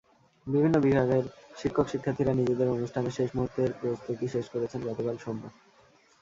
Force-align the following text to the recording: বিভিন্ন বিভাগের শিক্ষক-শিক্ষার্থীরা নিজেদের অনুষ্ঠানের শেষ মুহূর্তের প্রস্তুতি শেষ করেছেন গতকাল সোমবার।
বিভিন্ন 0.47 0.75
বিভাগের 0.79 1.23
শিক্ষক-শিক্ষার্থীরা 1.57 2.33
নিজেদের 2.33 2.67
অনুষ্ঠানের 2.69 3.11
শেষ 3.11 3.29
মুহূর্তের 3.35 3.69
প্রস্তুতি 3.79 4.25
শেষ 4.27 4.45
করেছেন 4.49 4.79
গতকাল 4.87 5.15
সোমবার। 5.17 5.51